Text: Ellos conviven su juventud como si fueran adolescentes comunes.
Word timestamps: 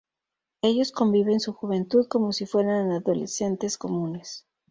Ellos 0.63 0.91
conviven 0.91 1.39
su 1.39 1.53
juventud 1.53 2.07
como 2.07 2.31
si 2.33 2.47
fueran 2.47 2.89
adolescentes 2.89 3.77
comunes. 3.77 4.47